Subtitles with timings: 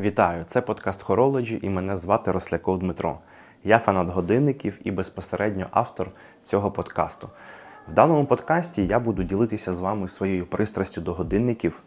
[0.00, 0.44] Вітаю!
[0.46, 3.18] Це подкаст Horology і мене звати Росляков Дмитро.
[3.64, 6.10] Я фанат годинників і безпосередньо автор
[6.44, 7.28] цього подкасту.
[7.88, 11.82] В даному подкасті я буду ділитися з вами своєю пристрастю до годинників,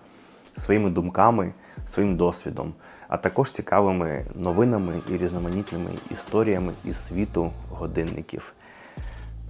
[0.55, 1.54] своїми думками,
[1.86, 2.74] своїм досвідом,
[3.08, 8.54] а також цікавими новинами і різноманітними історіями із світу годинників.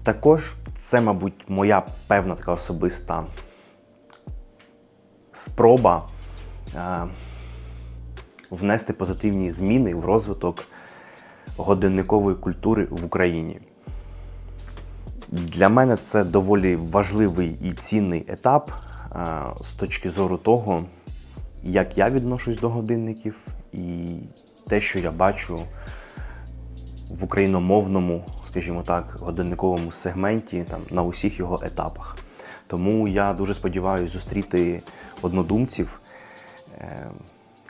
[0.04, 3.24] Також це, мабуть, моя певна така особиста
[5.32, 6.08] спроба
[8.52, 10.64] внести позитивні зміни в розвиток
[11.58, 13.60] годинникової культури в Україні.
[15.28, 18.72] Для мене це доволі важливий і цінний етап
[19.62, 20.84] з точки зору того,
[21.64, 24.16] як я відношусь до годинників, і
[24.68, 25.60] те, що я бачу
[27.10, 32.18] в україномовному, скажімо так, годинниковому сегменті там, на усіх його етапах.
[32.68, 34.82] Тому я дуже сподіваюся зустріти
[35.22, 36.02] однодумців,
[36.78, 37.08] е,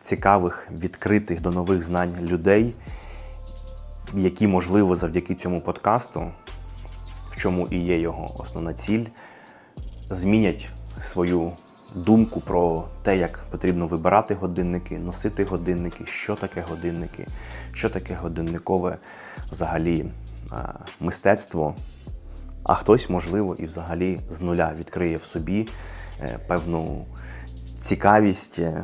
[0.01, 2.73] цікавих, відкритих до нових знань людей,
[4.13, 6.31] які, можливо, завдяки цьому подкасту,
[7.29, 9.05] в чому і є його основна ціль,
[10.09, 10.69] змінять
[11.01, 11.51] свою
[11.95, 17.27] думку про те, як потрібно вибирати годинники, носити годинники, що таке годинники,
[17.73, 18.97] що таке годинникове
[19.51, 20.05] взагалі
[20.99, 21.75] мистецтво.
[22.63, 25.67] А хтось, можливо, і взагалі з нуля відкриє в собі
[26.21, 27.05] е, певну
[27.79, 28.83] цікавість, е,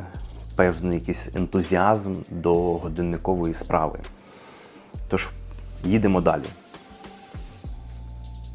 [0.58, 3.98] певний якийсь ентузіазм до годинникової справи.
[5.08, 5.30] Тож,
[5.84, 6.44] їдемо далі.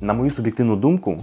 [0.02, 1.18] На мою суб'єктивну думку,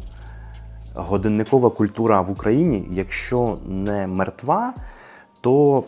[0.95, 4.75] годинникова культура в Україні, якщо не мертва,
[5.41, 5.85] то,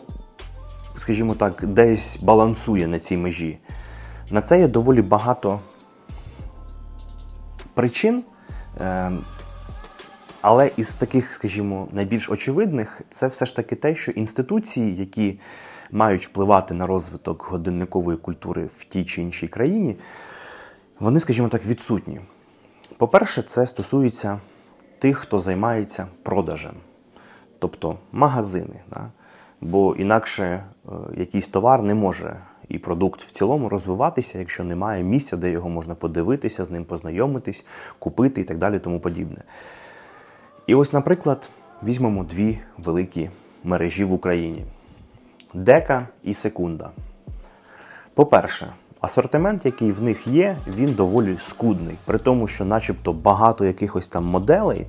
[0.95, 3.57] скажімо так, десь балансує на цій межі.
[4.31, 5.59] На це є доволі багато
[7.73, 8.23] причин.
[10.43, 15.39] Але із таких, скажімо, найбільш очевидних, це все ж таки те, що інституції, які
[15.91, 19.95] мають впливати на розвиток годинникової культури в тій чи іншій країні,
[20.99, 22.19] вони, скажімо так, відсутні.
[22.97, 24.39] По-перше, це стосується
[24.99, 26.75] тих, хто займається продажем,
[27.59, 28.79] тобто магазини.
[28.93, 29.11] Да?
[29.61, 32.37] Бо інакше е, якийсь товар не може
[32.69, 37.65] і продукт в цілому розвиватися, якщо немає місця, де його можна подивитися, з ним познайомитись,
[37.99, 39.43] купити і так далі, тому подібне.
[40.67, 41.49] І ось, наприклад,
[41.83, 43.29] візьмемо дві великі
[43.63, 44.65] мережі в Україні:
[45.53, 46.89] Дека і Секунда.
[48.13, 54.07] По-перше, асортимент, який в них є, він доволі скудний, при тому, що, начебто, багато якихось
[54.07, 54.87] там моделей,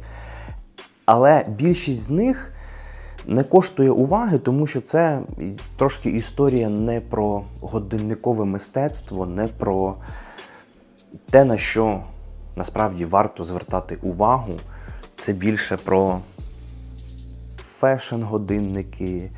[1.04, 2.52] але більшість з них
[3.26, 5.20] не коштує уваги, тому що це
[5.76, 9.94] трошки історія не про годинникове мистецтво, не про
[11.30, 12.02] те, на що
[12.56, 14.52] насправді варто звертати увагу.
[15.16, 16.20] Це більше про
[17.80, 19.30] фешн-годинники,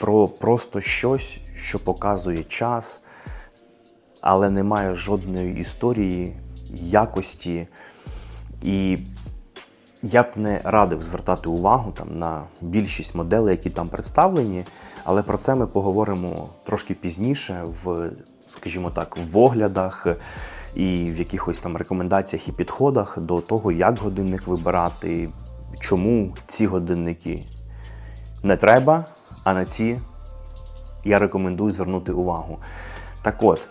[0.00, 3.02] про просто щось, що показує час,
[4.20, 6.36] але не має жодної історії,
[6.72, 7.68] якості.
[8.62, 8.98] І
[10.02, 14.64] я б не радив звертати увагу там на більшість моделей, які там представлені,
[15.04, 18.10] але про це ми поговоримо трошки пізніше, в,
[18.48, 20.06] скажімо так, в оглядах
[20.74, 25.28] і в якихось там рекомендаціях і підходах до того, як годинник вибирати,
[25.80, 27.44] чому ці годинники
[28.42, 29.04] не треба,
[29.44, 29.98] а на ці
[31.04, 32.58] я рекомендую звернути увагу.
[33.22, 33.68] Так от,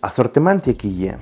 [0.00, 1.18] асортимент, який є,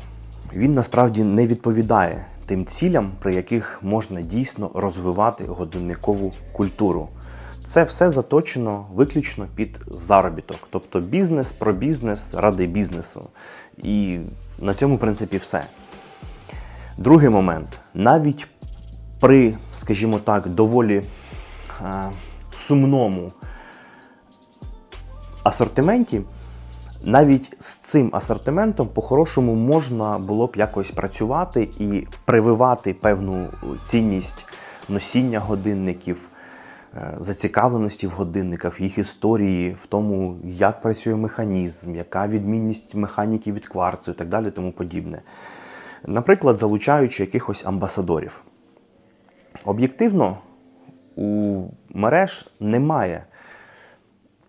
[0.55, 7.09] він насправді не відповідає тим цілям, при яких можна дійсно розвивати годинникову культуру.
[7.69, 13.29] Це все заточено виключно під заробіток, тобто бізнес про бізнес ради бізнесу.
[13.79, 14.19] І
[14.59, 15.65] на цьому, в принципі, все.
[16.99, 17.79] Другий момент.
[17.95, 18.47] Навіть
[19.21, 21.03] при, скажімо так, доволі
[21.85, 22.11] а,
[22.55, 23.33] сумному
[25.43, 26.21] асортименті
[27.05, 33.47] навіть з цим асортиментом по-хорошому можна було б якось працювати і прививати певну
[33.85, 34.47] цінність
[34.89, 36.38] носіння годинників, е,
[37.19, 44.11] зацікавленості в годинниках, їх історії, в тому, як працює механізм, яка відмінність механіки від кварцу
[44.11, 45.23] і так далі, тому подібне.
[46.07, 48.43] Наприклад, залучаючи якихось амбасадорів.
[49.65, 50.39] Об'єктивно,
[51.17, 53.25] у мереж немає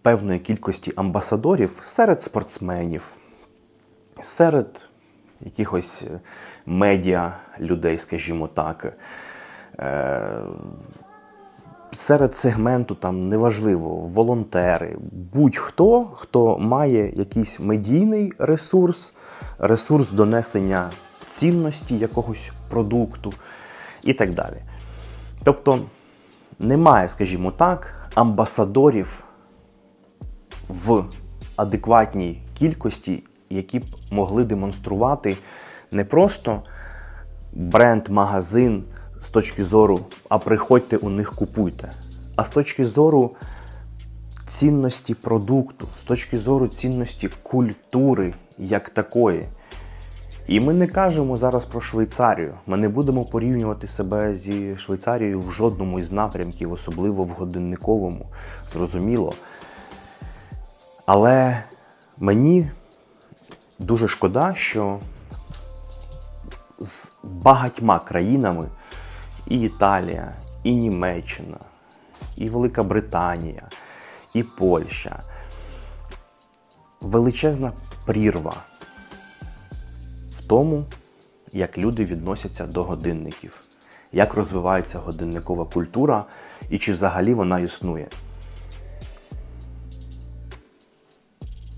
[0.02, 3.14] певної кількості амбасадорів серед спортсменів,
[4.22, 4.90] серед
[5.42, 6.20] якихось е,
[6.66, 8.94] медіа людей, скажімо так.
[11.92, 14.98] Серед сегменту там неважливо, волонтери,
[15.34, 19.14] будь-хто, хто має якийсь медійний ресурс,
[19.60, 20.92] ресурс донесення
[21.26, 23.34] цінності якогось продукту
[24.04, 24.56] і так далі.
[25.44, 25.80] Тобто
[26.60, 29.24] немає, скажімо так, амбасадорів
[30.70, 31.04] в
[31.56, 35.38] адекватній кількості, які б могли демонструвати
[35.92, 36.62] не просто
[37.54, 38.84] бренд-магазин
[39.20, 40.00] з точки зору,
[40.30, 41.92] а приходьте у них купуйте,
[42.36, 43.36] а з точки зору
[44.46, 49.46] цінності продукту, з точки зору цінності культури як такої.
[50.48, 52.54] І ми не кажемо зараз про Швейцарію.
[52.68, 58.26] Ми не будемо порівнювати себе зі Швейцарією в жодному із напрямків, особливо в годинниковому,
[58.74, 59.34] зрозуміло.
[61.06, 61.64] Але
[62.18, 62.72] мені
[63.80, 65.00] дуже шкода, що
[66.80, 68.68] з багатьма країнами
[69.50, 71.58] і Італія, і Німеччина,
[72.38, 73.70] і Велика Британія,
[74.34, 75.20] і Польща
[77.02, 77.72] величезна
[78.06, 78.54] прірва
[80.38, 80.86] в тому,
[81.54, 83.62] як люди відносяться до годинників,
[84.12, 86.26] як розвивається годинникова культура
[86.70, 88.08] і чи взагалі вона існує.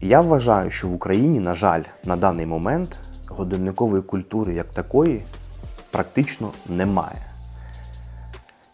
[0.02, 5.22] Я вважаю, що в Україні, на жаль, на даний момент годинникової культури як такої
[5.92, 7.31] практично немає.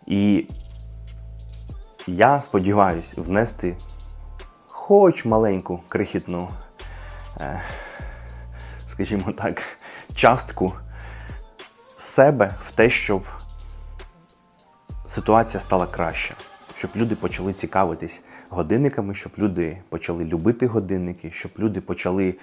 [0.08, 0.48] І
[2.08, 3.76] я сподіваюся внести
[4.68, 6.50] хоч маленьку крихітну,
[7.40, 7.62] е,
[8.88, 9.62] скажімо так,
[10.16, 10.74] частку
[11.98, 13.24] себе в те, щоб
[15.06, 16.36] ситуація стала краща,
[16.78, 22.36] щоб люди почали цікавитись годинниками, щоб люди почали любити годинники, щоб люди почали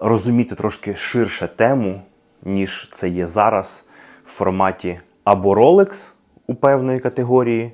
[0.00, 2.02] розуміти трошки ширше тему,
[2.42, 3.84] ніж це є зараз
[4.24, 6.08] в форматі або Rolex
[6.50, 7.72] у певної категорії,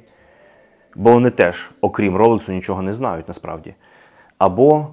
[0.94, 3.75] бо вони теж, окрім Rolex, нічого не знають насправді.
[4.38, 4.88] Або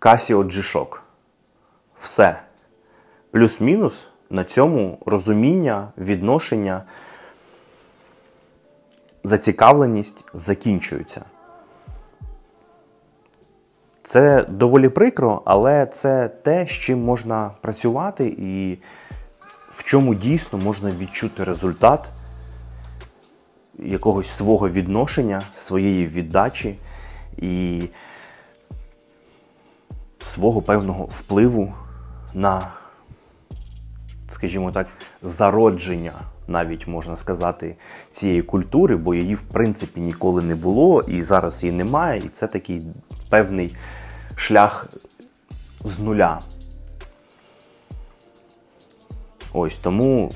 [0.00, 1.00] Casio G-Shock.
[1.98, 2.40] Все.
[3.30, 6.82] Плюс-мінус на цьому розуміння, відношення,
[9.24, 11.24] зацікавленість закінчуються.
[14.02, 18.78] Це доволі прикро, але це те, з чим можна працювати і
[19.70, 22.08] в чому дійсно можна відчути результат
[23.84, 26.78] якогось свого відношення, своєї віддачі
[27.36, 27.82] і
[30.22, 31.74] свого певного впливу
[32.34, 32.72] на,
[34.30, 34.86] скажімо так,
[35.22, 36.12] зародження,
[36.48, 37.76] навіть можна сказати,
[38.10, 42.22] цієї культури, бо її, в принципі, ніколи не було, і зараз її немає.
[42.24, 42.82] І це такий
[43.28, 43.76] певний
[44.34, 44.86] шлях
[45.84, 46.40] з нуля.
[49.52, 50.32] Ось тому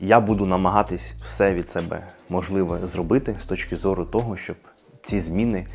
[0.00, 4.56] я буду намагатись все від себе можливе зробити з точки зору того, щоб
[5.02, 5.66] ці зміни,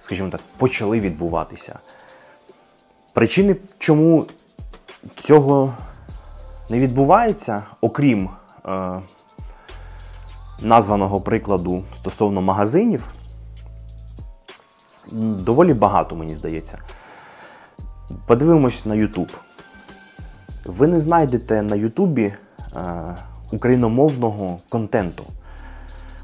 [0.00, 1.78] скажімо так, почали відбуватися.
[3.14, 4.26] Причини, чому
[5.16, 5.74] цього
[6.70, 8.30] не відбувається, окрім
[8.66, 9.00] е,
[10.60, 13.08] названого прикладу стосовно магазинів,
[15.12, 16.78] доволі багато, мені здається.
[18.26, 19.32] Подивимось на YouTube.
[20.64, 22.34] Ви не знайдете на Ютубі
[23.52, 25.24] україномовного контенту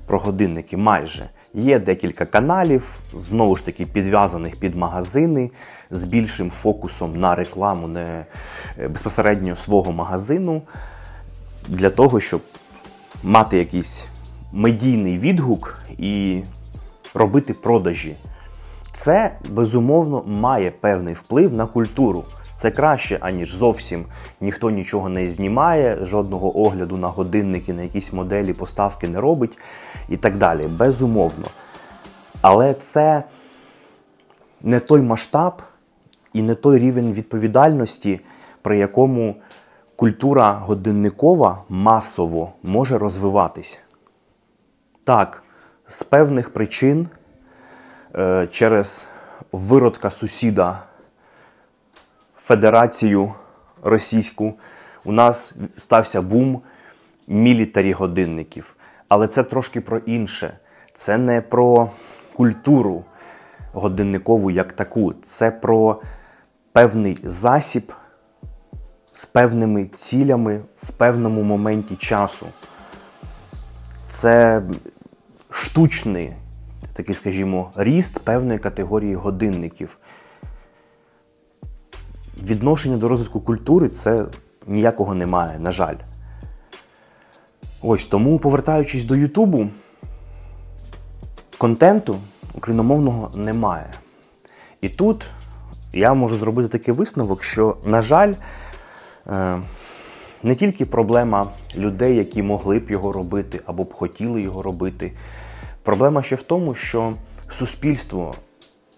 [0.06, 1.30] про годинники майже.
[1.54, 5.50] Є декілька каналів, знову ж таки, підв'язаних під магазини
[5.90, 8.26] з більшим фокусом на рекламу не
[8.78, 10.62] е, безпосередньо свого магазину,
[11.68, 12.40] для того, щоб
[13.22, 14.04] мати якийсь
[14.52, 16.42] медійний відгук і
[17.14, 18.16] робити продажі.
[18.92, 22.24] Це безумовно має певний вплив на культуру.
[22.54, 24.04] Це краще, аніж зовсім
[24.40, 29.58] ніхто нічого не знімає, жодного огляду на годинники, на якісь моделі поставки не робить
[30.08, 30.66] і так далі.
[30.66, 31.46] Безумовно.
[32.40, 33.24] Але це
[34.62, 35.62] не той масштаб
[36.32, 38.20] і не той рівень відповідальності,
[38.62, 39.36] при якому
[39.96, 43.80] культура годинникова масово може розвиватись.
[45.04, 45.42] Так,
[45.88, 47.08] з певних причин
[48.14, 49.06] е, через
[49.52, 50.82] виродка сусіда.
[52.44, 53.32] Федерацію
[53.82, 54.54] Російську,
[55.04, 56.62] у нас стався бум
[57.26, 58.76] мілітарі годинників.
[59.08, 60.58] Але це трошки про інше.
[60.92, 61.90] Це не про
[62.34, 63.04] культуру
[63.72, 66.00] годинникову як таку, це про
[66.72, 67.92] певний засіб
[69.10, 72.46] з певними цілями в певному моменті часу.
[74.08, 74.62] Це
[75.50, 76.32] штучний,
[76.92, 79.98] такий, скажімо, ріст певної категорії годинників
[82.42, 84.24] відношення до розвитку культури це
[84.66, 85.96] ніякого немає, на жаль.
[87.82, 89.68] Ось тому, повертаючись до Ютубу,
[91.58, 92.16] контенту
[92.54, 93.86] україномовного немає.
[94.80, 95.24] І тут
[95.92, 98.34] я можу зробити такий висновок, що, на жаль,
[99.26, 99.62] е,
[100.42, 105.12] не тільки проблема людей, які могли б його робити або б хотіли його робити.
[105.82, 107.12] Проблема ще в тому, що
[107.48, 108.34] суспільство,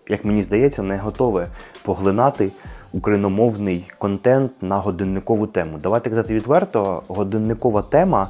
[0.09, 1.49] як мені здається, не готове
[1.83, 2.51] поглинати
[2.97, 5.79] україномовний контент на годинникову тему.
[5.83, 8.29] Давайте казати відверто, годинникова тема,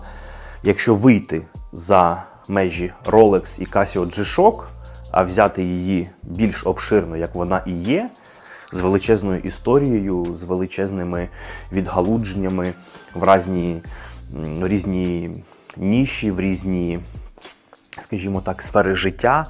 [0.63, 1.43] якщо вийти
[1.73, 4.65] за межі Rolex і Casio G-Shock,
[5.11, 8.11] а взяти її більш обширно, як вона і є,
[8.73, 11.29] з величезною історією, з величезними
[11.73, 12.73] відгалудженнями
[13.15, 13.81] в різні,
[14.61, 15.31] різні
[15.77, 16.99] ніші, в різні,
[18.01, 19.47] скажімо так, сфери життя,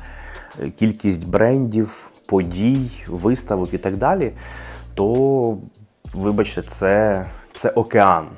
[0.78, 4.32] кількість брендів, подій, виставок і так далі,
[4.96, 5.58] то,
[6.14, 8.28] вибачте, це, це океан.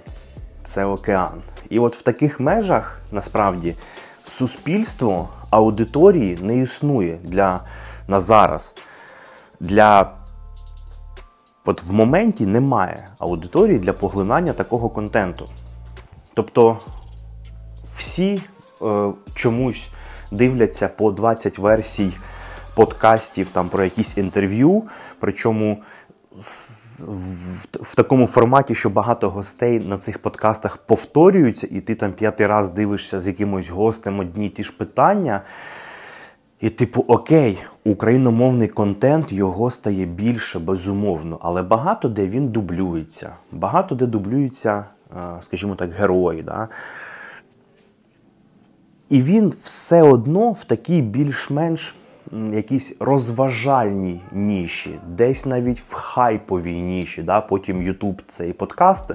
[0.65, 1.43] Це океан.
[1.71, 3.75] І от в таких межах насправді
[4.25, 7.61] суспільство аудиторії не існує для
[8.09, 8.75] на зараз.
[9.61, 10.19] Для
[11.65, 15.49] От в моменті немає аудиторії для поглинання такого контенту.
[16.35, 16.79] Тобто
[17.97, 18.43] всі
[18.83, 19.91] е, чомусь
[20.31, 22.13] дивляться по 20 версій
[22.75, 24.83] подкастів там про якісь інтерв'ю,
[25.21, 25.79] причому
[26.33, 32.71] в, такому форматі, що багато гостей на цих подкастах повторюються, і ти там п'ятий раз
[32.71, 35.43] дивишся з якимось гостем одні ті ж питання.
[36.61, 43.33] І, типу, окей, україномовний контент його стає більше, безумовно, але багато де він дублюється.
[43.53, 44.85] Багато де дублюються,
[45.41, 46.43] скажімо так, герої.
[46.43, 46.69] Да?
[49.09, 51.95] І він все одно в такій більш-менш
[52.33, 57.23] якісь розважальній ніші, десь навіть в хайповій ніші.
[57.23, 57.41] Да?
[57.41, 59.11] Потім Ютуб цей подкаст,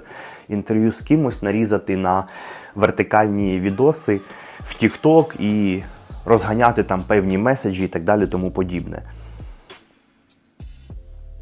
[0.50, 2.28] інтерв'ю з кимось нарізати на
[2.76, 4.22] вертикальні відоси
[4.60, 5.84] в TikTok і
[6.26, 9.04] розганяти там певні меседжі і так далі, тому подібне.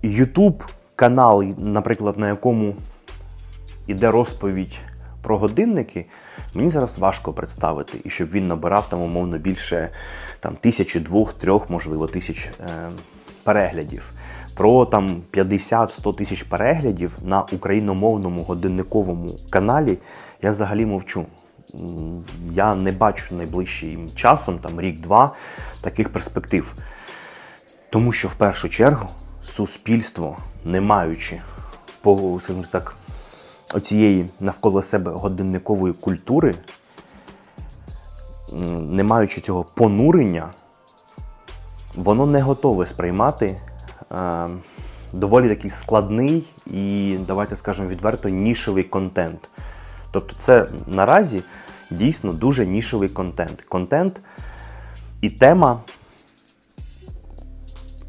[0.03, 0.63] Ютуб
[0.95, 2.75] канал, наприклад, на якому
[3.87, 4.79] йде розповідь
[5.21, 6.05] про годинники,
[6.53, 9.89] мені зараз важко представити, і щоб він набирав там, умовно, більше
[10.39, 12.91] там, тисячі, двох, трьох, можливо, тисяч е,
[13.43, 14.11] переглядів.
[14.55, 19.97] Про там 50-100 тисяч переглядів на україномовному годинниковому каналі
[20.41, 21.25] я взагалі мовчу.
[22.51, 25.35] Я не бачу найближчим часом, там рік-два,
[25.81, 26.75] таких перспектив.
[27.89, 29.07] Тому що в першу чергу
[29.43, 31.41] суспільство, не маючи
[32.01, 32.41] по
[32.71, 32.95] так,
[33.73, 36.55] оцієї навколо себе годинникової культури,
[38.79, 40.51] не маючи цього понурення,
[41.95, 43.57] воно не готове сприймати
[44.11, 44.47] е,
[45.13, 49.49] доволі такий складний і, давайте скажемо відверто, нішевий контент.
[50.11, 51.43] Тобто, це наразі
[51.91, 53.61] дійсно дуже нішевий контент.
[53.61, 54.21] Контент
[55.21, 55.81] і тема,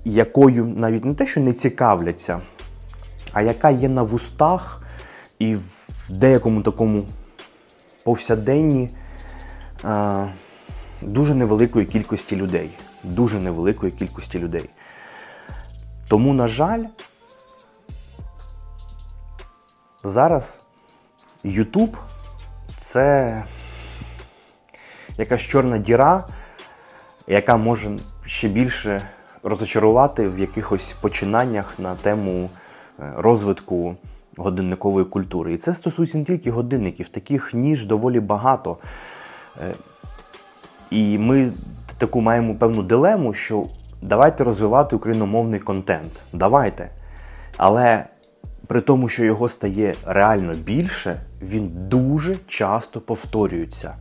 [0.05, 2.41] якою навіть не те, що не цікавляться,
[3.33, 4.82] а яка є на вустах
[5.43, 7.05] і в деякому такому
[8.05, 8.91] повсяденні
[9.83, 10.27] а,
[11.03, 12.71] дуже невеликої кількості людей.
[13.03, 14.71] Дуже невеликої кількості людей.
[16.09, 16.85] Тому, на жаль,
[20.05, 20.61] зараз
[21.45, 21.97] YouTube
[22.79, 23.45] це
[25.19, 26.29] якась чорна діра,
[27.27, 29.09] яка може ще більше
[29.43, 32.51] розочарувати в якихось починаннях на тему
[33.01, 33.97] е, розвитку
[34.37, 35.53] годинникової культури.
[35.53, 38.77] І це стосується не тільки годинників, таких ніж доволі багато.
[39.61, 39.75] Е,
[40.91, 41.53] і ми
[41.99, 43.67] таку маємо певну дилему, що
[44.03, 46.13] давайте розвивати україномовний контент.
[46.33, 46.91] Давайте.
[47.57, 48.05] Але
[48.67, 53.95] при тому, що його стає реально більше, він дуже часто повторюється.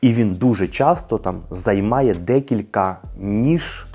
[0.00, 3.86] І він дуже часто там займає декілька ніж,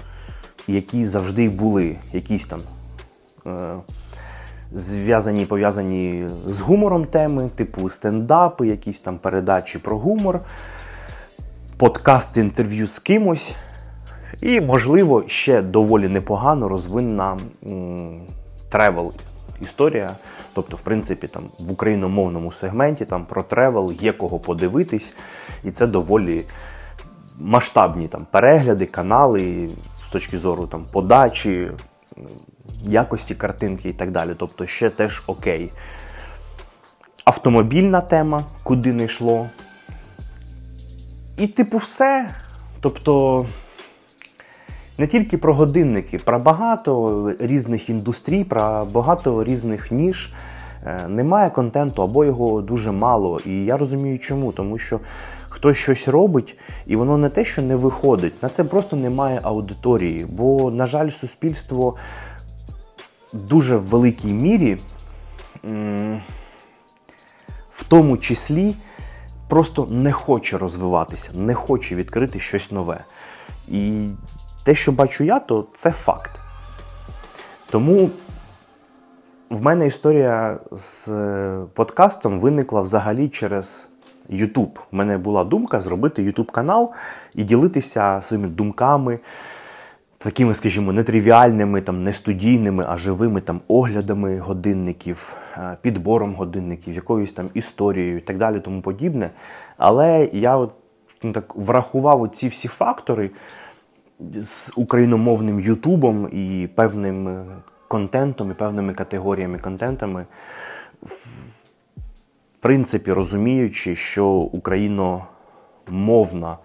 [0.68, 1.96] які завжди були.
[2.14, 2.60] Якісь там
[3.46, 3.76] е,
[4.72, 10.40] зв'язані пов'язані з гумором теми, типу стендапи, якісь там передачі про гумор,
[11.78, 13.56] подкаст інтерв'ю з кимось.
[14.42, 17.38] І, можливо, ще доволі непогано розвинена
[18.70, 19.14] тревел
[19.62, 20.12] історія.
[20.54, 25.14] Тобто, в принципі, там в україномовному сегменті там про тревел є кого подивитись,
[25.64, 26.44] і це доволі
[27.40, 29.70] масштабні там перегляди, канали
[30.10, 31.72] з точки зору там подачі,
[32.88, 34.32] якості картинки і так далі.
[34.38, 35.72] Тобто, ще теж окей.
[37.26, 39.50] Автомобільна тема, куди не йшло.
[41.38, 42.30] І, типу, все.
[42.80, 43.46] Тобто
[44.98, 50.34] не тільки про годинники, про багато різних індустрій, про багато різних ніж.
[50.86, 53.40] Е, немає контенту або його дуже мало.
[53.46, 54.52] І я розумію, чому.
[54.52, 55.00] Тому що
[55.50, 58.44] хтось щось робить, і воно не те, що не виходить.
[58.44, 60.26] На це просто немає аудиторії.
[60.30, 61.96] Бо, на жаль, суспільство
[63.34, 64.78] дуже великій мірі,
[67.70, 68.76] в тому числі,
[69.48, 73.04] просто не хоче розвиватися, не хоче відкрити щось нове.
[73.68, 74.10] І
[74.64, 76.32] те, що бачу я, то це факт.
[77.70, 78.10] Тому
[79.50, 83.88] в мене історія з е, подкастом виникла взагалі через
[84.30, 84.80] YouTube.
[84.92, 86.92] У мене була думка зробити YouTube канал
[87.36, 89.20] і ділитися своїми думками,
[90.18, 97.32] такими, скажімо, нетривіальними, там, не студійними, а живими там, оглядами годинників, е, підбором годинників, якоюсь
[97.32, 99.30] там історією і так далі, тому подібне.
[99.78, 100.72] Але я от,
[101.24, 103.32] ну, так врахував ці всі фактори
[104.34, 107.46] з україномовним Ютубом і певним е,
[107.88, 110.26] контентом, і певними категоріями контентами.
[111.04, 111.28] В
[112.60, 116.58] принципі, розуміючи, що україномовна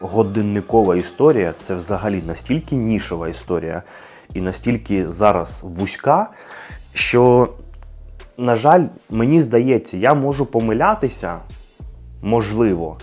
[0.00, 3.82] годинникова історія це взагалі настільки нішова історія
[4.34, 6.30] і настільки зараз вузька,
[6.94, 7.48] що,
[8.36, 11.38] на жаль, мені здається, я можу помилятися,
[12.22, 12.98] можливо,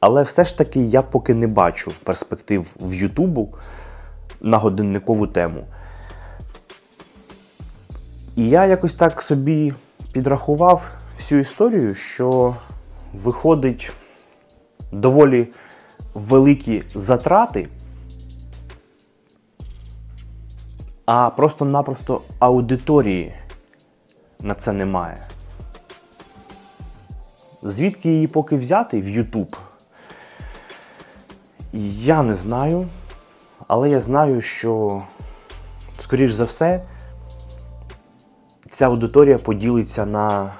[0.00, 3.54] але все ж таки я поки не бачу перспектив в Ютубу
[4.40, 5.64] на годинникову тему.
[8.36, 9.72] І я якось так собі
[10.12, 12.56] підрахував всю історію, що
[13.12, 13.92] виходить
[14.92, 15.48] доволі
[16.14, 17.68] великі затрати,
[21.06, 23.34] а просто-напросто аудиторії
[24.40, 25.26] на це немає.
[27.62, 29.56] Звідки її поки взяти в YouTube?
[32.02, 32.86] Я не знаю,
[33.68, 35.02] але я знаю, що,
[35.98, 36.84] скоріш за все,
[38.70, 40.52] ця аудиторія поділиться на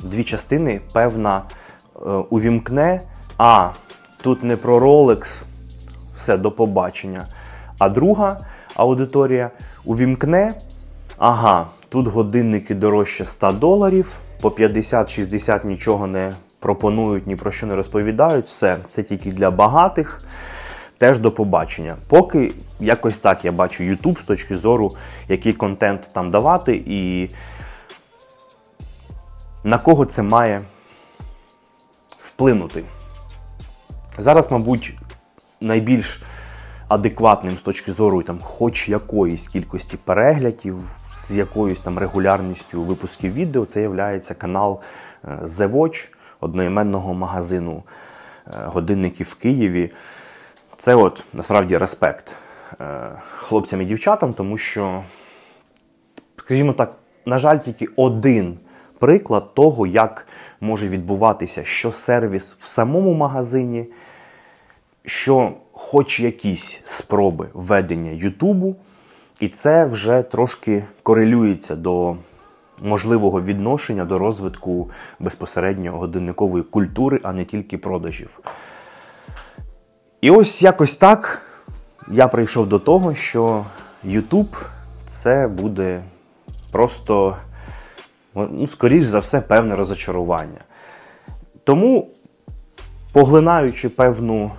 [0.00, 0.80] дві частини.
[0.92, 1.42] Певна
[1.96, 3.00] е, увімкне,
[3.38, 3.70] а
[4.22, 5.42] тут не про Rolex,
[6.16, 7.26] все до побачення.
[7.78, 8.40] А друга
[8.74, 9.50] аудиторія
[9.84, 10.54] увімкне,
[11.18, 17.74] ага, тут годинники дорожче 100 доларів, по 50-60 нічого не пропонують, ні про що не
[17.74, 18.46] розповідають.
[18.46, 20.22] Все, це тільки для багатих.
[20.98, 21.96] Теж до побачення.
[22.08, 24.96] Поки якось так я бачу YouTube з точки зору,
[25.28, 27.30] який контент там давати, і
[29.64, 30.62] на кого це має
[32.18, 32.84] вплинути.
[34.20, 34.94] Зараз, мабуть,
[35.60, 36.22] найбільш
[36.88, 40.76] адекватним з точки зору там, хоч якоїсь кількості переглядів,
[41.14, 44.80] з якоюсь там регулярністю випусків відео, це є канал
[45.24, 46.08] е, The Watch,
[46.40, 47.82] одноіменного магазину
[48.46, 49.92] е, годинників в Києві.
[50.76, 52.32] Це от насправді респект
[52.80, 55.02] е, хлопцям і дівчатам, тому що,
[56.36, 58.58] скажімо так, на жаль, тільки один
[58.98, 60.26] приклад того, як
[60.60, 63.86] може відбуватися що сервіс в самому магазині,
[65.04, 68.76] що хоч якісь спроби ведення Ютубу,
[69.40, 72.16] і це вже трошки корелюється до
[72.82, 78.40] можливого відношення до розвитку безпосередньо годинникової культури, а не тільки продажів.
[80.20, 81.42] І ось якось так
[82.10, 83.64] я прийшов до того, що
[84.04, 84.66] YouTube
[85.06, 86.02] це буде
[86.70, 87.36] просто,
[88.34, 90.60] ну, скоріш за все, певне розочарування.
[91.64, 92.08] Тому,
[93.12, 94.50] поглинаючи певну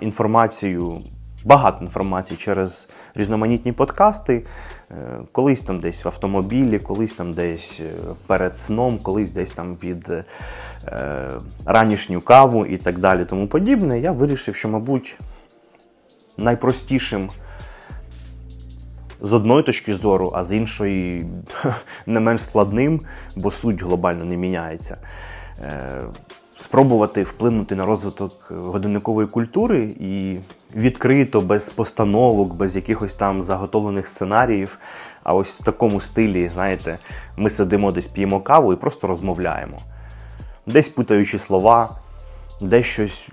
[0.00, 1.02] інформацію,
[1.44, 4.46] багато інформації через різноманітні подкасти,
[4.90, 4.94] е,
[5.32, 7.92] колись там десь в автомобілі, колись там десь е,
[8.26, 11.30] перед сном, колись десь там під е,
[11.66, 15.18] ранішню каву і так далі, тому подібне, я вирішив, що, мабуть,
[16.38, 17.30] найпростішим.
[19.24, 21.26] З одної точки зору, а з іншої
[22.06, 23.00] не менш складним,
[23.36, 24.96] бо суть глобально не міняється.
[26.62, 30.38] Спробувати вплинути на розвиток годинникової культури і
[30.76, 34.78] відкрито, без постановок, без якихось там заготовлених сценаріїв.
[35.22, 36.98] А ось в такому стилі, знаєте,
[37.36, 39.78] ми сидимо десь п'ємо каву і просто розмовляємо.
[40.66, 41.90] Десь путаючи слова,
[42.60, 43.28] десь щось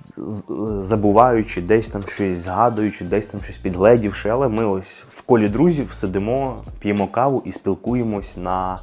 [0.82, 4.30] забуваючи, десь там щось згадуючи, десь там щось підгледівши.
[4.30, 8.80] Але ми ось в колі друзів сидимо, п'ємо каву і спілкуємось на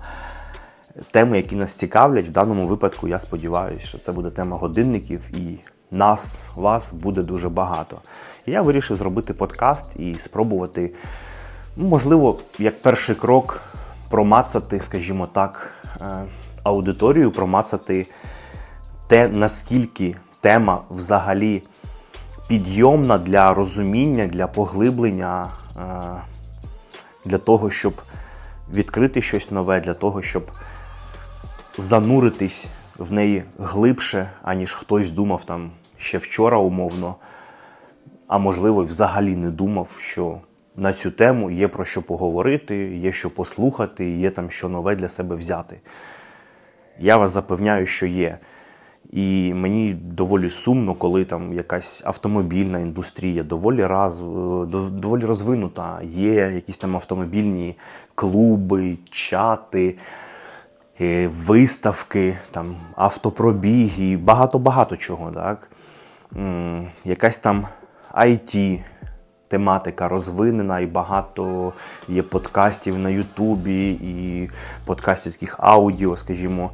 [1.10, 2.28] теми, які нас цікавлять.
[2.28, 5.58] В даному випадку я сподіваюся, що це буде тема годинників і
[5.90, 8.00] нас, вас буде дуже багато.
[8.46, 10.92] І я вирішив зробити подкаст і спробувати,
[11.76, 13.60] можливо, як перший крок
[14.10, 16.24] промацати, скажімо так, е,
[16.62, 18.06] аудиторію, промацати
[19.06, 21.62] те, наскільки тема взагалі
[22.48, 25.82] підйомна для розуміння, для поглиблення, е,
[27.24, 27.94] для того, щоб
[28.72, 30.50] відкрити щось нове, для того, щоб
[31.78, 32.66] зануритись
[32.98, 37.16] в неї глибше, аніж хтось думав там ще вчора умовно,
[38.26, 40.40] а можливо, взагалі не думав, що
[40.76, 45.08] на цю тему є про що поговорити, є що послухати, є там що нове для
[45.08, 45.80] себе взяти.
[46.98, 48.38] Я вас запевняю, що є.
[49.12, 54.20] І мені доволі сумно, коли там якась автомобільна індустрія доволі раз,
[54.90, 56.00] доволі розвинута.
[56.02, 57.76] Є якісь там автомобільні
[58.14, 59.94] клуби, чати, е,
[61.26, 65.32] виставки, там, автопробіги, багато-багато чого.
[65.32, 65.70] так?
[67.04, 67.66] Якась там
[68.14, 68.82] IT
[69.48, 71.72] тематика розвинена, і багато
[72.08, 74.50] є подкастів на Ютубі, і
[74.84, 76.70] подкастів таких аудіо, скажімо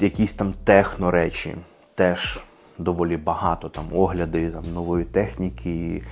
[0.00, 1.56] якісь там техноречі
[1.94, 2.40] теж
[2.78, 3.68] доволі багато.
[3.68, 6.02] Там огляди там, нової техніки,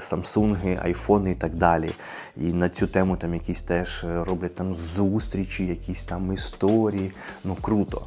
[0.00, 1.90] самсунги, айфони і так далі.
[2.36, 7.12] І на цю тему там якісь теж е, роблять там зустрічі, якісь там історії.
[7.44, 8.02] Ну круто.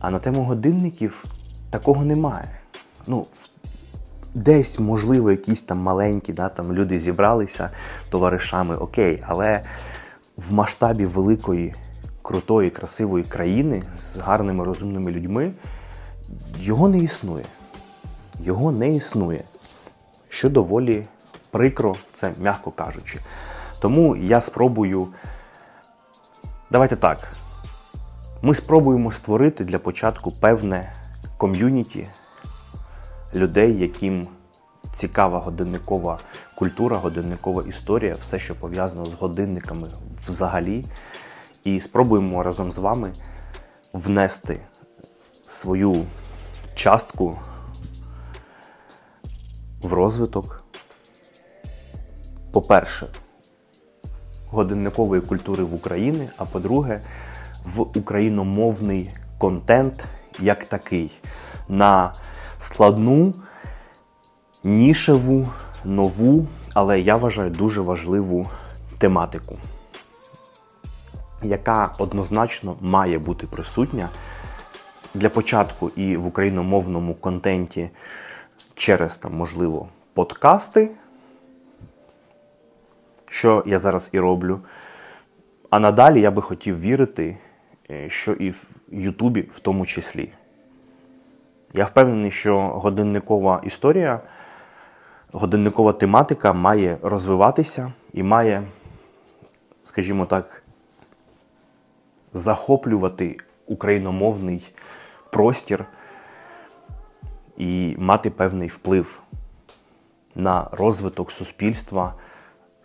[0.00, 1.24] А на тему годинників
[1.70, 2.50] такого немає.
[3.06, 3.26] Ну,
[4.34, 7.70] Десь, можливо, якісь там маленькі, да, там люди зібралися
[8.10, 9.62] товаришами, окей, але
[10.36, 11.74] в масштабі великої
[12.22, 15.52] крутої, красивої країни з гарними розумними людьми,
[16.60, 17.44] його не існує.
[18.40, 19.42] Його не існує.
[20.28, 21.06] Що доволі
[21.50, 23.18] прикро, це м'яко кажучи.
[23.80, 25.08] Тому я спробую.
[26.70, 27.32] Давайте так.
[28.42, 30.92] Ми спробуємо створити для початку певне
[31.36, 32.06] ком'юніті
[33.34, 34.26] людей, яким
[34.92, 36.18] цікава годинникова
[36.54, 39.88] культура, годинникова історія, все, що пов'язано з годинниками
[40.26, 40.84] взагалі
[41.64, 43.12] і спробуємо разом з вами
[43.92, 44.60] внести
[45.46, 46.04] свою
[46.74, 47.38] частку
[49.82, 50.64] в розвиток,
[52.52, 53.06] по-перше,
[54.50, 57.00] годинникової культури в Україні, а по-друге,
[57.64, 60.04] в україномовний контент
[60.40, 61.10] як такий.
[61.68, 62.14] На
[62.58, 63.34] складну,
[64.64, 65.48] нішеву,
[65.84, 68.46] нову, але я вважаю дуже важливу
[68.98, 69.58] тематику
[71.42, 74.08] яка однозначно має бути присутня
[75.14, 77.90] для початку і в україномовному контенті
[78.78, 80.90] через там, можливо, подкасти,
[83.26, 84.60] що я зараз і роблю.
[85.70, 87.38] А надалі я би хотів вірити,
[87.90, 90.32] е, що і в Ютубі в тому числі.
[91.74, 94.20] Я впевнений, що годинникова історія,
[95.32, 98.62] годинникова тематика має розвиватися і має,
[99.84, 100.62] скажімо так,
[102.32, 103.36] захоплювати
[103.66, 104.72] україномовний
[105.32, 105.84] простір
[107.58, 109.20] і мати певний вплив
[110.34, 112.14] на розвиток суспільства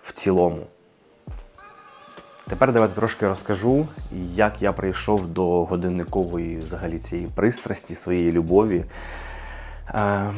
[0.01, 0.67] в цілому.
[2.47, 3.87] Тепер давайте трошки розкажу,
[4.33, 8.85] як я прийшов до годинникової взагалі цієї пристрасті, своєї любові.
[9.89, 10.33] Е,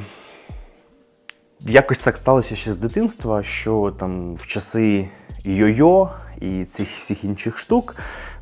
[1.60, 5.10] Якось так сталося ще з дитинства, що там в часи
[5.45, 6.10] йо-йо
[6.41, 7.95] і цих всіх інших штук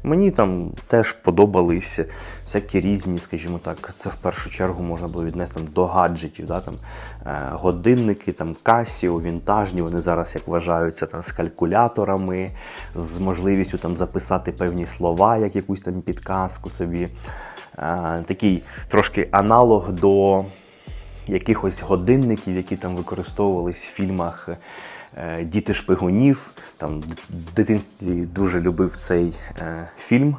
[0.06, 2.06] Мені там теж подобалися
[2.46, 6.46] всякі різні, скажімо так, це в першу чергу можна було віднести там, до гаджетів.
[6.46, 6.76] Да, там,
[7.26, 12.50] е, Годинники, там, Casio, вінтажні, вони зараз як вважаються там, з калькуляторами,
[12.96, 17.10] з можливістю там, записати певні слова, як якусь там підказку собі.
[17.78, 20.46] Е, такий трошки аналог до
[21.28, 24.50] якихось годинників, які там використовувались в фільмах.
[25.18, 26.52] Е, Діти шпигунів.
[26.78, 27.04] Там
[27.50, 30.36] В дитинстві дуже любив цей е, фільм.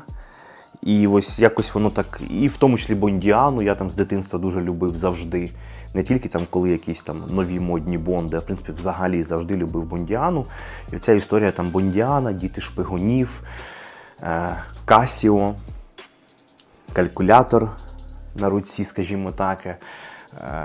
[0.83, 4.61] І ось якось воно так, і в тому числі Бондіану, я там з дитинства дуже
[4.61, 5.51] любив завжди.
[5.95, 9.83] Не тільки там, коли якісь там нові модні бонди, а в принципі взагалі завжди любив
[9.83, 10.47] Бондіану.
[10.93, 13.41] І ця історія там Бондіана, діти шпигунів,
[14.23, 15.55] е, Касіо,
[16.93, 17.71] калькулятор
[18.37, 19.77] на руці, скажімо так.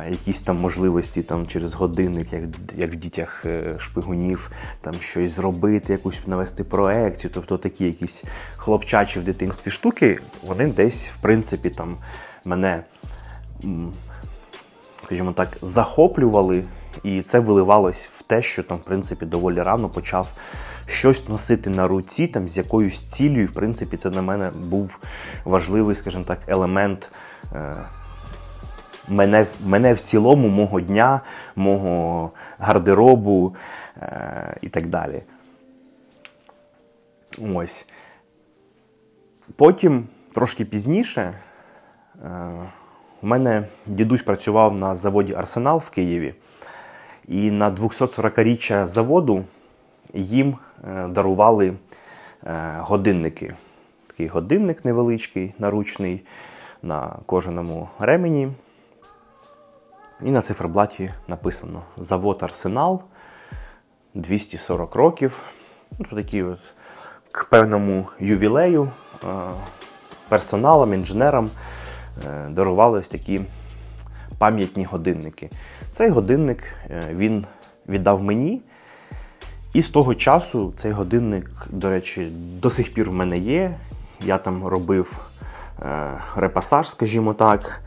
[0.09, 2.43] Якісь там можливості там через годинник, як
[2.75, 4.51] як в дітях е, шпигунів,
[4.81, 7.31] там щось зробити, якусь навести проекцію.
[7.33, 8.23] Тобто такі якісь
[8.57, 11.97] хлопчачі в дитинстві штуки, вони десь, в принципі, там
[12.45, 12.83] мене,
[15.05, 16.63] скажімо так, захоплювали,
[17.03, 20.27] і це виливалось в те, що там, в принципі, доволі рано почав.
[20.87, 24.97] Щось носити на руці там з якоюсь цілею, в принципі, це для мене був
[25.45, 27.11] важливий, скажімо так, елемент
[27.53, 27.75] е,
[29.09, 31.21] мене мене в цілому, мого дня,
[31.55, 33.55] мого гардеробу
[34.01, 35.23] е, і так далі.
[37.55, 37.85] Ось.
[39.55, 41.33] Потім, трошки пізніше,
[42.25, 42.39] е,
[43.21, 46.33] у мене дідусь працював на заводі Арсенал в Києві.
[47.27, 49.43] І на 240-річчя заводу
[50.13, 51.73] їм е, дарували
[52.43, 53.53] е, годинники.
[54.07, 56.25] Такий годинник невеличкий, наручний
[56.83, 58.51] на кожаному ремені.
[60.23, 63.01] І на циферблаті написано Завод Арсенал
[64.13, 65.43] 240 років.
[65.99, 66.59] Ну, Такі от
[67.31, 68.91] к певному ювілею,
[70.29, 71.49] персоналам, інженерам
[72.25, 73.41] е, дарували ось такі
[74.37, 75.49] пам'ятні годинники.
[75.91, 77.45] Цей годинник е, він
[77.89, 78.61] віддав мені.
[79.73, 83.75] І з того часу цей годинник, до речі, до сих пір в мене є.
[84.21, 85.29] Я там робив
[85.81, 87.81] е, репасаж, скажімо так,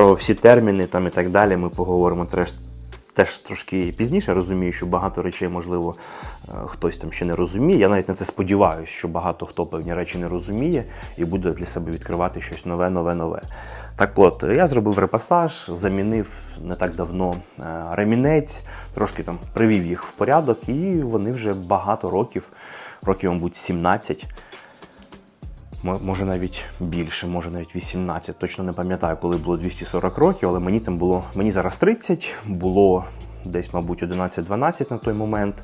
[0.00, 1.56] про всі терміни там і так далі.
[1.56, 2.52] Ми поговоримо теж,
[3.14, 4.34] теж трошки пізніше.
[4.34, 5.94] Розумію, що багато речей, можливо,
[6.48, 7.78] е, хтось там ще не розуміє.
[7.78, 10.84] Я навіть на це сподіваюся, що багато хто певні речі не розуміє
[11.18, 13.42] і буде для себе відкривати щось нове, нове, нове.
[13.96, 18.62] Так от, я зробив репасаж, замінив не так давно е, ремінець,
[18.94, 22.48] трошки там привів їх в порядок, і вони вже багато років,
[23.02, 24.26] років, мабуть, 17.
[25.82, 28.38] Може навіть більше, може навіть 18.
[28.38, 31.24] Точно не пам'ятаю, коли було 240 років, але мені там було.
[31.34, 33.04] Мені зараз 30, було
[33.44, 35.54] десь, мабуть, 11-12 на той момент.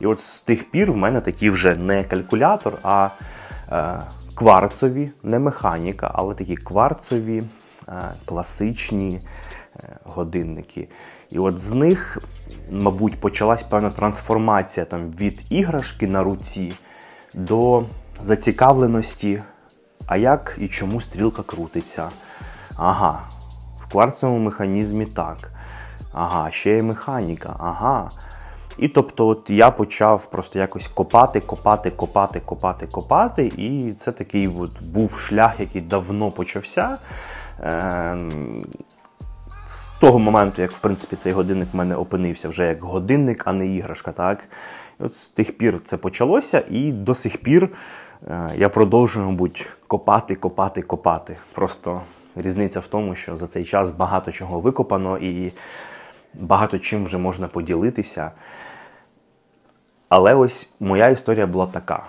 [0.00, 3.08] І от з тих пір в мене такий вже не калькулятор, а
[3.72, 3.98] е,
[4.34, 7.42] кварцові, не механіка, але такі кварцові,
[7.88, 7.92] е,
[8.24, 9.20] класичні
[9.76, 10.88] е, годинники.
[11.30, 12.18] І от з них,
[12.70, 16.72] мабуть, почалась певна трансформація там, від іграшки на руці
[17.34, 17.82] до
[18.20, 19.42] зацікавленості,
[20.06, 22.08] а як і чому стрілка крутиться.
[22.76, 23.20] Ага,
[23.80, 25.50] в кварцовому механізмі так.
[26.12, 28.10] Ага, ще є механіка, ага.
[28.78, 33.46] І тобто, от я почав просто якось копати, копати, копати, копати, копати.
[33.46, 36.98] І це такий от був шлях, який давно почався.
[37.62, 38.62] Ем,
[39.64, 43.52] з того моменту, як в принципі цей годинник в мене опинився вже як годинник, а
[43.52, 44.12] не іграшка.
[44.12, 44.38] так.
[45.00, 47.68] І от З тих пір це почалося, і до сих пір е,
[48.56, 51.36] я продовжую, мабуть, копати, копати, копати.
[51.52, 52.00] Просто
[52.36, 55.52] різниця в тому, що за цей час багато чого викопано і
[56.34, 58.30] багато чим вже можна поділитися.
[60.08, 62.02] Але ось моя історія була така.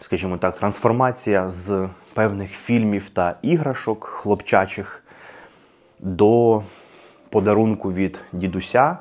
[0.00, 5.04] Скажімо так, трансформація з певних фільмів та іграшок хлопчачих
[5.98, 6.62] до
[7.30, 8.96] подарунку від дідуся,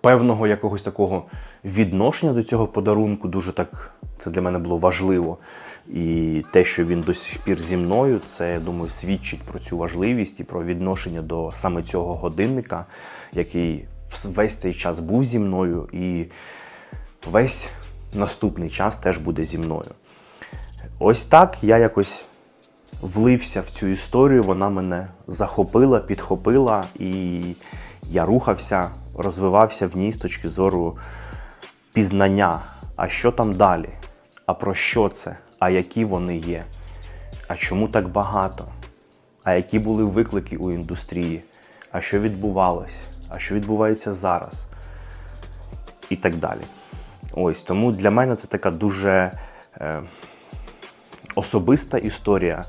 [0.00, 1.24] певного якогось такого
[1.64, 5.38] відношення до цього подарунку, дуже так це для мене було важливо.
[5.88, 9.78] І те, що він до сих пір зі мною, це, я думаю, свідчить про цю
[9.78, 12.86] важливість і про відношення до саме цього годинника,
[13.32, 13.84] який
[14.24, 16.26] весь цей час був зі мною, і
[17.30, 17.68] весь
[18.14, 19.90] наступний час теж буде зі мною.
[20.98, 22.26] Ось так я якось
[23.02, 27.40] влився в цю історію, вона мене захопила, підхопила, і
[28.10, 30.96] я рухався, розвивався в ній з точки зору
[31.94, 32.60] пізнання.
[32.96, 33.88] А що там далі?
[34.46, 35.36] А про що це?
[35.58, 36.64] А які вони є?
[37.48, 38.68] А чому так багато?
[39.44, 41.42] А які були виклики у індустрії?
[41.92, 43.00] А що відбувалось?
[43.28, 44.66] А що відбувається зараз?
[46.10, 46.60] І так далі.
[47.34, 49.32] Ось тому для мене це така дуже
[49.80, 50.02] е,
[51.34, 52.64] особиста історія.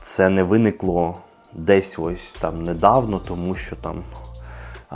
[0.00, 1.18] Це не виникло
[1.52, 4.04] десь ось там недавно, тому що там.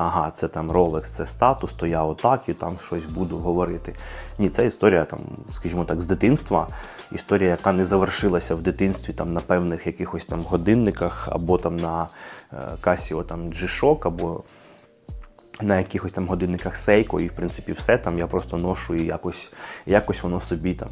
[0.01, 3.95] Ага, це там Rolex, це статус, то я отак і там щось буду говорити.
[4.39, 5.19] Ні, це історія, там,
[5.53, 6.69] скажімо так, з дитинства.
[7.13, 12.09] Історія, яка не завершилася в дитинстві там на певних якихось там годинниках, або там на
[12.53, 14.43] е, Casio там G-Shock, або
[15.61, 19.53] на якихось там годинниках Seiko, і в принципі все там я просто ношу і якось,
[19.87, 20.89] якось воно собі там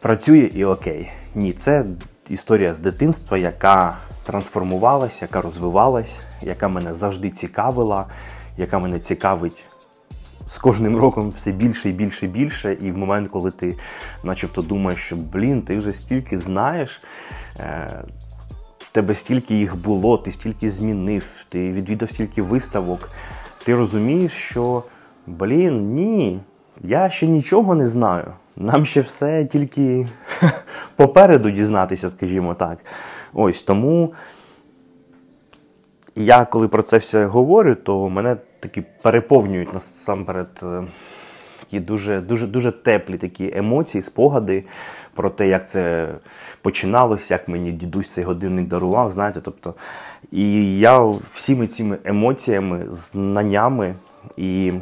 [0.00, 1.10] працює і окей.
[1.34, 1.84] Ні, це
[2.28, 8.06] історія з дитинства, яка трансформувалася, яка розвивалась, яка мене завжди цікавила,
[8.56, 9.64] яка мене цікавить.
[10.46, 13.76] З кожним роком все більше і більше і більше, і в момент, коли ти
[14.24, 17.02] начебто думаєш, що блін, ти вже стільки знаєш,
[17.58, 18.04] е,
[18.92, 23.10] тебе стільки їх було, ти стільки змінив, ти відвідав стільки виставок,
[23.64, 24.82] ти розумієш, що
[25.26, 26.40] блін, ні,
[26.82, 28.32] я ще нічого не знаю.
[28.56, 30.08] Нам ще все тільки
[30.96, 32.78] попереду дізнатися, скажімо так.
[33.34, 34.12] Ось тому
[36.16, 40.82] я, коли про це все говорю, то мене такі переповнюють насамперед е,
[41.60, 44.64] такі дуже дуже, дуже теплі такі емоції, спогади
[45.14, 46.08] про те, як це
[46.62, 49.10] починалося, як мені дідусь цей годинник дарував.
[49.10, 49.74] знаєте, тобто,
[50.30, 53.94] І я всіми цими емоціями, знаннями
[54.36, 54.72] і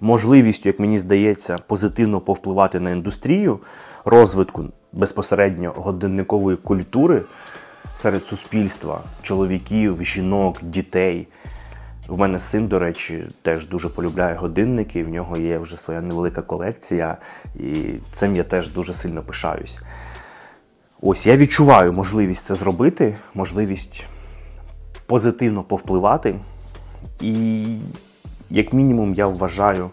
[0.00, 3.60] можливістю, як мені здається, позитивно повпливати на індустрію
[4.04, 4.64] розвитку
[4.96, 7.22] безпосередньо годинникової культури
[7.94, 11.28] серед суспільства, чоловіків, жінок, дітей.
[12.08, 16.42] У мене син, до речі, теж дуже полюбляє годинники, в нього є вже своя невелика
[16.42, 17.16] колекція,
[17.54, 19.78] і цим я теж дуже сильно пишаюсь.
[21.00, 24.04] Ось я відчуваю можливість це зробити, можливість
[25.06, 26.34] позитивно повпливати.
[27.20, 27.64] І,
[28.50, 29.90] як мінімум, я вважаю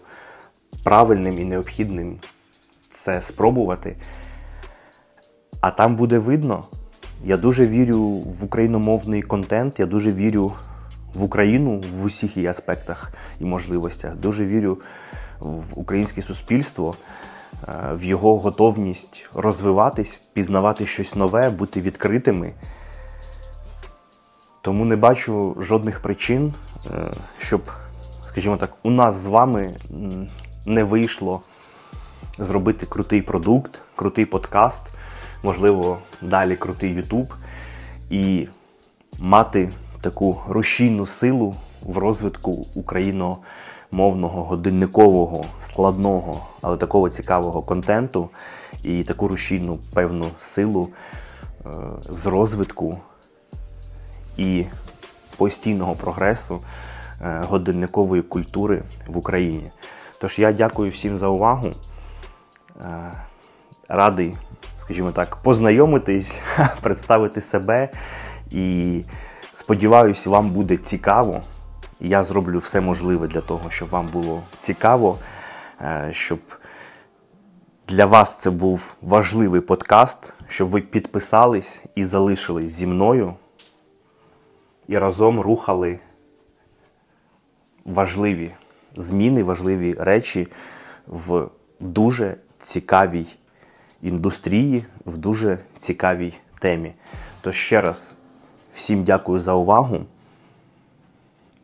[0.82, 2.16] правильним і необхідним
[2.90, 3.96] це спробувати.
[5.64, 6.64] А там буде видно,
[7.24, 10.52] Я дуже вірю в україномовний контент, я дуже вірю
[11.14, 14.16] в Україну в усіх її аспектах і можливостях.
[14.16, 14.78] Дуже вірю
[15.40, 16.94] в українське суспільство,
[17.68, 22.52] е, в його готовність розвиватись, пізнавати щось нове, бути відкритими.
[24.60, 26.54] Тому не бачу жодних причин,
[26.86, 27.62] е, щоб,
[28.28, 29.76] скажімо так, у нас з вами
[30.66, 31.42] не вийшло
[32.38, 34.93] зробити крутий продукт, крутий подкаст,
[35.44, 37.34] можливо, далі крутий Ютуб
[38.10, 38.48] і
[39.18, 48.30] мати таку рушійну силу в розвитку україномовного, годинникового, складного, але такого цікавого контенту
[48.82, 50.88] і таку рушійну певну силу
[51.66, 51.68] е,
[52.10, 52.98] з розвитку
[54.36, 54.64] і
[55.36, 56.60] постійного прогресу
[57.20, 59.70] е, годинникової культури в Україні.
[60.20, 61.72] Тож я дякую всім за увагу.
[62.80, 63.12] Е,
[63.88, 64.34] радий,
[64.84, 66.38] скажімо так, познайомитись,
[66.82, 67.88] представити себе
[68.50, 69.04] і
[69.50, 71.42] сподіваюся, вам буде цікаво.
[72.00, 75.18] Я зроблю все можливе для того, щоб вам було цікаво,
[75.80, 76.38] е, щоб
[77.88, 83.34] для вас це був важливий подкаст, щоб ви підписались і залишились зі мною
[84.88, 85.98] і разом рухали
[87.84, 88.54] важливі
[88.96, 90.48] зміни, важливі речі
[91.06, 91.48] в
[91.80, 93.26] дуже цікавій
[94.04, 96.92] індустрії, в дуже цікавій темі.
[97.40, 98.16] То ще раз
[98.74, 100.00] всім дякую за увагу.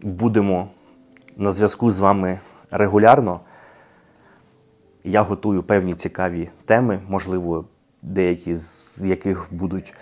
[0.03, 0.69] Будемо
[1.37, 3.41] на зв'язку з вами регулярно.
[5.05, 7.65] Я готую певні цікаві теми, можливо,
[8.03, 9.95] деякі з яких будуть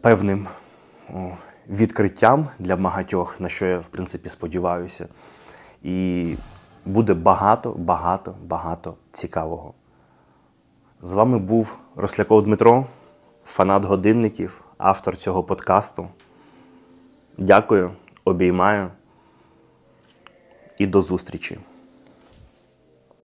[0.00, 0.46] певним
[1.68, 5.08] відкриттям для багатьох, на що я, в принципі, сподіваюся.
[5.82, 6.36] І
[6.86, 9.74] буде багато, багато, багато цікавого.
[11.04, 12.86] З вами був Росляков Дмитро,
[13.44, 16.08] фанат годинників, автор цього подкасту.
[17.38, 17.90] Дякую,
[18.24, 18.90] обіймаю
[20.78, 21.58] і до зустрічі!